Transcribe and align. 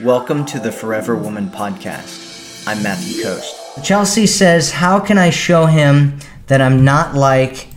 Welcome 0.00 0.46
to 0.46 0.58
the 0.58 0.72
Forever 0.72 1.14
Woman 1.14 1.48
podcast. 1.48 2.66
I'm 2.66 2.82
Matthew 2.82 3.22
Coast. 3.22 3.84
Chelsea 3.84 4.26
says, 4.26 4.70
How 4.70 4.98
can 4.98 5.18
I 5.18 5.28
show 5.28 5.66
him 5.66 6.18
that 6.46 6.62
I'm 6.62 6.82
not 6.82 7.14
like 7.14 7.68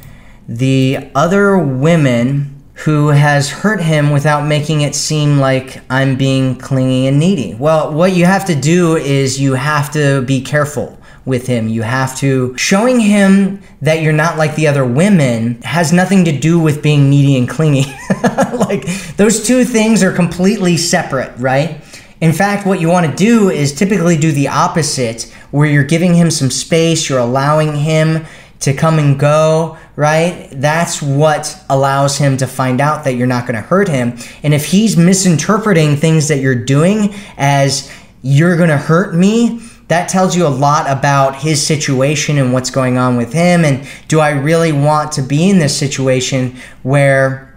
the 0.48 1.10
other 1.14 1.58
women 1.58 2.64
who 2.76 3.10
has 3.10 3.50
hurt 3.50 3.82
him 3.82 4.12
without 4.12 4.48
making 4.48 4.80
it 4.80 4.96
seem 4.96 5.40
like 5.40 5.82
I'm 5.90 6.16
being 6.16 6.56
clingy 6.56 7.08
and 7.08 7.20
needy? 7.20 7.54
Well, 7.54 7.94
what 7.94 8.14
you 8.14 8.24
have 8.24 8.46
to 8.46 8.56
do 8.56 8.96
is 8.96 9.38
you 9.38 9.56
have 9.56 9.92
to 9.92 10.22
be 10.22 10.40
careful 10.40 10.98
with 11.26 11.48
him. 11.48 11.68
You 11.68 11.82
have 11.82 12.18
to 12.20 12.58
showing 12.58 13.02
him 13.02 13.62
that 13.82 14.02
you're 14.02 14.14
not 14.14 14.38
like 14.38 14.56
the 14.56 14.68
other 14.68 14.86
women 14.86 15.62
has 15.64 15.92
nothing 15.92 16.24
to 16.24 16.40
do 16.40 16.62
with 16.62 16.82
being 16.82 17.10
needy 17.10 17.36
and 17.36 17.50
clingy. 17.50 17.84
like 18.54 18.86
those 19.18 19.46
two 19.46 19.66
things 19.66 20.02
are 20.02 20.14
completely 20.14 20.78
separate, 20.78 21.38
right? 21.38 21.82
In 22.26 22.34
fact, 22.34 22.66
what 22.66 22.82
you 22.82 22.90
want 22.90 23.06
to 23.06 23.16
do 23.16 23.52
is 23.52 23.72
typically 23.72 24.18
do 24.18 24.32
the 24.32 24.48
opposite, 24.48 25.32
where 25.52 25.70
you're 25.70 25.84
giving 25.84 26.16
him 26.16 26.32
some 26.32 26.50
space, 26.50 27.08
you're 27.08 27.20
allowing 27.20 27.76
him 27.76 28.26
to 28.62 28.74
come 28.74 28.98
and 28.98 29.20
go, 29.20 29.78
right? 29.96 30.50
That's 30.54 31.04
what 31.04 31.56
allows 31.70 32.18
him 32.18 32.36
to 32.38 32.48
find 32.48 32.82
out 32.82 33.04
that 33.04 33.14
you're 33.14 33.28
not 33.28 33.46
going 33.46 33.62
to 33.62 33.62
hurt 33.62 33.88
him. 33.88 34.18
And 34.42 34.56
if 34.56 34.66
he's 34.66 34.98
misinterpreting 34.98 35.98
things 35.98 36.28
that 36.30 36.40
you're 36.40 36.56
doing 36.56 37.14
as 37.38 37.92
you're 38.24 38.58
going 38.58 38.70
to 38.70 38.78
hurt 38.78 39.14
me, 39.14 39.60
that 39.90 40.10
tells 40.10 40.36
you 40.36 40.48
a 40.48 40.50
lot 40.50 40.90
about 40.90 41.36
his 41.36 41.64
situation 41.64 42.40
and 42.40 42.54
what's 42.54 42.72
going 42.72 42.98
on 42.98 43.18
with 43.18 43.34
him. 43.34 43.64
And 43.64 43.88
do 44.08 44.20
I 44.20 44.32
really 44.32 44.72
want 44.72 45.12
to 45.12 45.22
be 45.22 45.48
in 45.48 45.60
this 45.60 45.78
situation 45.78 46.56
where, 46.82 47.56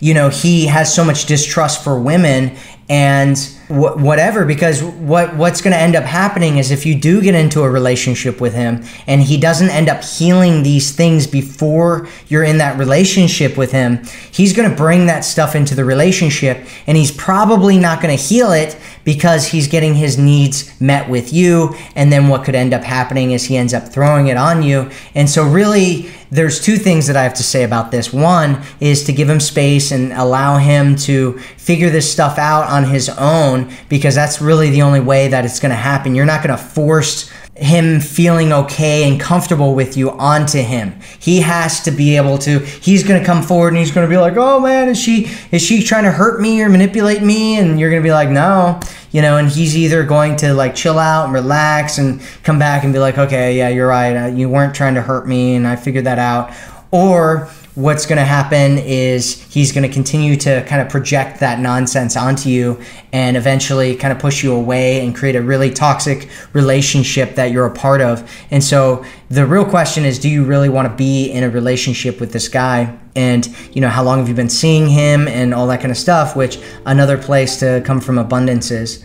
you 0.00 0.12
know, 0.12 0.28
he 0.28 0.66
has 0.66 0.92
so 0.92 1.04
much 1.04 1.26
distrust 1.26 1.84
for 1.84 2.00
women 2.00 2.56
and 2.90 3.38
wh- 3.68 3.96
whatever 3.96 4.44
because 4.44 4.82
what 4.82 5.36
what's 5.36 5.60
going 5.60 5.72
to 5.72 5.78
end 5.78 5.94
up 5.94 6.02
happening 6.02 6.58
is 6.58 6.72
if 6.72 6.84
you 6.84 6.96
do 6.96 7.22
get 7.22 7.36
into 7.36 7.62
a 7.62 7.70
relationship 7.70 8.40
with 8.40 8.52
him 8.52 8.82
and 9.06 9.22
he 9.22 9.38
doesn't 9.38 9.70
end 9.70 9.88
up 9.88 10.02
healing 10.02 10.64
these 10.64 10.90
things 10.90 11.24
before 11.24 12.08
you're 12.26 12.42
in 12.42 12.58
that 12.58 12.76
relationship 12.76 13.56
with 13.56 13.70
him 13.70 14.04
he's 14.32 14.52
going 14.52 14.68
to 14.68 14.76
bring 14.76 15.06
that 15.06 15.20
stuff 15.20 15.54
into 15.54 15.72
the 15.76 15.84
relationship 15.84 16.66
and 16.88 16.96
he's 16.96 17.12
probably 17.12 17.78
not 17.78 18.02
going 18.02 18.14
to 18.14 18.22
heal 18.22 18.50
it 18.50 18.76
because 19.10 19.48
he's 19.48 19.66
getting 19.66 19.96
his 19.96 20.16
needs 20.16 20.80
met 20.80 21.10
with 21.10 21.32
you 21.32 21.74
and 21.96 22.12
then 22.12 22.28
what 22.28 22.44
could 22.44 22.54
end 22.54 22.72
up 22.72 22.84
happening 22.84 23.32
is 23.32 23.42
he 23.42 23.56
ends 23.56 23.74
up 23.74 23.82
throwing 23.88 24.28
it 24.28 24.36
on 24.36 24.62
you 24.62 24.88
and 25.16 25.28
so 25.28 25.42
really 25.42 26.08
there's 26.30 26.60
two 26.60 26.76
things 26.76 27.08
that 27.08 27.16
I 27.16 27.24
have 27.24 27.34
to 27.34 27.42
say 27.42 27.64
about 27.64 27.90
this. 27.90 28.12
One 28.12 28.62
is 28.78 29.02
to 29.04 29.12
give 29.12 29.28
him 29.28 29.40
space 29.40 29.90
and 29.90 30.12
allow 30.12 30.58
him 30.58 30.94
to 30.96 31.38
figure 31.56 31.90
this 31.90 32.10
stuff 32.10 32.38
out 32.38 32.70
on 32.70 32.84
his 32.84 33.08
own 33.08 33.72
because 33.88 34.14
that's 34.14 34.40
really 34.40 34.70
the 34.70 34.82
only 34.82 35.00
way 35.00 35.26
that 35.26 35.44
it's 35.44 35.58
going 35.58 35.70
to 35.70 35.76
happen. 35.76 36.14
You're 36.14 36.26
not 36.26 36.44
going 36.44 36.56
to 36.56 36.62
force 36.62 37.28
him 37.60 38.00
feeling 38.00 38.52
okay 38.52 39.10
and 39.10 39.20
comfortable 39.20 39.74
with 39.74 39.96
you 39.96 40.10
onto 40.12 40.58
him. 40.58 40.98
He 41.18 41.40
has 41.40 41.82
to 41.82 41.90
be 41.90 42.16
able 42.16 42.38
to 42.38 42.60
he's 42.60 43.02
going 43.02 43.20
to 43.20 43.26
come 43.26 43.42
forward 43.42 43.68
and 43.68 43.78
he's 43.78 43.90
going 43.90 44.08
to 44.08 44.10
be 44.10 44.16
like, 44.16 44.34
"Oh 44.36 44.60
man, 44.60 44.88
is 44.88 44.98
she 44.98 45.30
is 45.50 45.60
she 45.60 45.82
trying 45.82 46.04
to 46.04 46.10
hurt 46.10 46.40
me 46.40 46.62
or 46.62 46.70
manipulate 46.70 47.22
me?" 47.22 47.58
And 47.58 47.78
you're 47.78 47.90
going 47.90 48.02
to 48.02 48.06
be 48.06 48.12
like, 48.12 48.30
"No." 48.30 48.80
You 49.10 49.22
know, 49.22 49.38
and 49.38 49.48
he's 49.48 49.76
either 49.76 50.04
going 50.04 50.36
to 50.36 50.54
like 50.54 50.74
chill 50.74 50.98
out 50.98 51.24
and 51.24 51.34
relax 51.34 51.98
and 51.98 52.20
come 52.42 52.58
back 52.58 52.84
and 52.84 52.92
be 52.92 52.98
like, 52.98 53.18
"Okay, 53.18 53.56
yeah, 53.58 53.68
you're 53.68 53.88
right. 53.88 54.16
Uh, 54.16 54.26
you 54.26 54.48
weren't 54.48 54.74
trying 54.74 54.94
to 54.94 55.02
hurt 55.02 55.26
me 55.26 55.56
and 55.56 55.66
I 55.66 55.76
figured 55.76 56.04
that 56.04 56.18
out." 56.18 56.52
Or 56.92 57.48
what's 57.74 58.04
going 58.04 58.18
to 58.18 58.24
happen 58.24 58.78
is 58.78 59.42
he's 59.52 59.70
going 59.70 59.86
to 59.86 59.92
continue 59.92 60.36
to 60.36 60.64
kind 60.66 60.82
of 60.82 60.88
project 60.88 61.38
that 61.40 61.60
nonsense 61.60 62.16
onto 62.16 62.48
you 62.48 62.80
and 63.12 63.36
eventually 63.36 63.94
kind 63.94 64.12
of 64.12 64.18
push 64.18 64.42
you 64.42 64.52
away 64.52 65.04
and 65.04 65.14
create 65.14 65.36
a 65.36 65.42
really 65.42 65.70
toxic 65.70 66.28
relationship 66.52 67.36
that 67.36 67.52
you're 67.52 67.66
a 67.66 67.72
part 67.72 68.00
of. 68.00 68.28
And 68.50 68.62
so 68.62 69.04
the 69.28 69.46
real 69.46 69.64
question 69.64 70.04
is 70.04 70.18
do 70.18 70.28
you 70.28 70.44
really 70.44 70.68
want 70.68 70.88
to 70.88 70.94
be 70.94 71.30
in 71.30 71.44
a 71.44 71.50
relationship 71.50 72.18
with 72.18 72.32
this 72.32 72.48
guy? 72.48 72.98
And, 73.14 73.48
you 73.72 73.80
know, 73.80 73.88
how 73.88 74.02
long 74.02 74.18
have 74.18 74.28
you 74.28 74.34
been 74.34 74.50
seeing 74.50 74.88
him 74.88 75.28
and 75.28 75.54
all 75.54 75.66
that 75.68 75.80
kind 75.80 75.90
of 75.90 75.96
stuff, 75.96 76.34
which 76.34 76.58
another 76.86 77.16
place 77.16 77.58
to 77.60 77.82
come 77.84 78.00
from 78.00 78.18
abundance 78.18 78.70
is. 78.70 79.04